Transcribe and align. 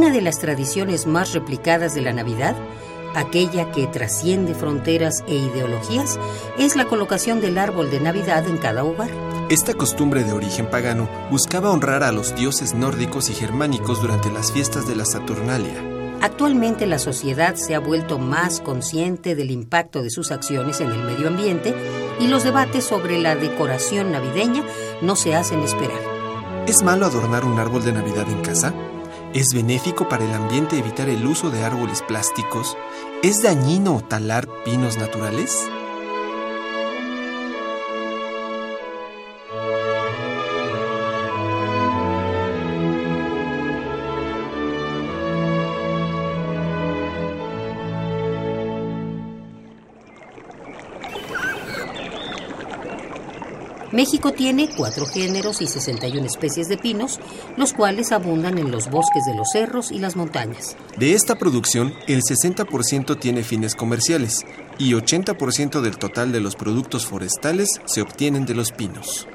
Una 0.00 0.08
de 0.08 0.22
las 0.22 0.38
tradiciones 0.38 1.06
más 1.06 1.34
replicadas 1.34 1.94
de 1.94 2.00
la 2.00 2.14
Navidad, 2.14 2.56
aquella 3.14 3.70
que 3.70 3.86
trasciende 3.86 4.54
fronteras 4.54 5.22
e 5.28 5.34
ideologías, 5.34 6.18
es 6.58 6.74
la 6.74 6.86
colocación 6.86 7.42
del 7.42 7.58
árbol 7.58 7.90
de 7.90 8.00
Navidad 8.00 8.48
en 8.48 8.56
cada 8.56 8.82
hogar. 8.82 9.10
Esta 9.50 9.74
costumbre 9.74 10.24
de 10.24 10.32
origen 10.32 10.70
pagano 10.70 11.06
buscaba 11.30 11.70
honrar 11.70 12.02
a 12.02 12.12
los 12.12 12.34
dioses 12.34 12.72
nórdicos 12.72 13.28
y 13.28 13.34
germánicos 13.34 14.00
durante 14.00 14.32
las 14.32 14.52
fiestas 14.52 14.88
de 14.88 14.96
la 14.96 15.04
Saturnalia. 15.04 15.84
Actualmente 16.22 16.86
la 16.86 16.98
sociedad 16.98 17.56
se 17.56 17.74
ha 17.74 17.78
vuelto 17.78 18.18
más 18.18 18.60
consciente 18.60 19.34
del 19.34 19.50
impacto 19.50 20.02
de 20.02 20.08
sus 20.08 20.30
acciones 20.30 20.80
en 20.80 20.90
el 20.92 21.04
medio 21.04 21.28
ambiente 21.28 21.74
y 22.18 22.26
los 22.28 22.42
debates 22.42 22.84
sobre 22.84 23.20
la 23.20 23.36
decoración 23.36 24.12
navideña 24.12 24.64
no 25.02 25.14
se 25.14 25.34
hacen 25.34 25.60
esperar. 25.60 26.00
¿Es 26.66 26.82
malo 26.82 27.04
adornar 27.04 27.44
un 27.44 27.58
árbol 27.58 27.84
de 27.84 27.92
Navidad 27.92 28.26
en 28.30 28.40
casa? 28.40 28.72
¿Es 29.32 29.54
benéfico 29.54 30.08
para 30.08 30.24
el 30.24 30.34
ambiente 30.34 30.76
evitar 30.76 31.08
el 31.08 31.24
uso 31.24 31.50
de 31.50 31.62
árboles 31.62 32.02
plásticos? 32.02 32.76
¿Es 33.22 33.42
dañino 33.42 34.02
talar 34.08 34.48
pinos 34.64 34.98
naturales? 34.98 35.56
México 53.92 54.32
tiene 54.32 54.70
cuatro 54.76 55.04
géneros 55.04 55.60
y 55.60 55.66
61 55.66 56.24
especies 56.24 56.68
de 56.68 56.78
pinos, 56.78 57.18
los 57.56 57.72
cuales 57.72 58.12
abundan 58.12 58.58
en 58.58 58.70
los 58.70 58.88
bosques 58.88 59.24
de 59.24 59.34
los 59.34 59.48
cerros 59.52 59.90
y 59.90 59.98
las 59.98 60.14
montañas. 60.14 60.76
De 60.96 61.14
esta 61.14 61.36
producción, 61.36 61.92
el 62.06 62.22
60% 62.22 63.18
tiene 63.18 63.42
fines 63.42 63.74
comerciales 63.74 64.44
y 64.78 64.92
80% 64.92 65.80
del 65.80 65.98
total 65.98 66.30
de 66.30 66.40
los 66.40 66.54
productos 66.54 67.04
forestales 67.04 67.68
se 67.84 68.02
obtienen 68.02 68.46
de 68.46 68.54
los 68.54 68.70
pinos. 68.70 69.26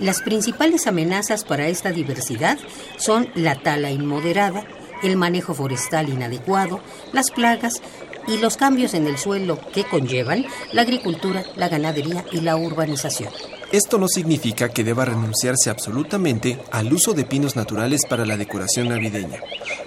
Las 0.00 0.22
principales 0.22 0.86
amenazas 0.86 1.44
para 1.44 1.68
esta 1.68 1.90
diversidad 1.90 2.56
son 2.96 3.28
la 3.34 3.56
tala 3.56 3.90
inmoderada, 3.90 4.64
el 5.02 5.16
manejo 5.16 5.54
forestal 5.54 6.08
inadecuado, 6.08 6.80
las 7.12 7.30
plagas 7.30 7.82
y 8.26 8.38
los 8.38 8.56
cambios 8.56 8.94
en 8.94 9.06
el 9.06 9.18
suelo 9.18 9.58
que 9.72 9.84
conllevan 9.84 10.46
la 10.72 10.82
agricultura, 10.82 11.44
la 11.56 11.68
ganadería 11.68 12.24
y 12.32 12.40
la 12.40 12.56
urbanización. 12.56 13.32
Esto 13.70 13.98
no 13.98 14.08
significa 14.08 14.70
que 14.70 14.82
deba 14.82 15.04
renunciarse 15.04 15.68
absolutamente 15.68 16.58
al 16.70 16.90
uso 16.90 17.12
de 17.12 17.24
pinos 17.24 17.54
naturales 17.54 18.06
para 18.08 18.24
la 18.24 18.38
decoración 18.38 18.88
navideña, 18.88 19.40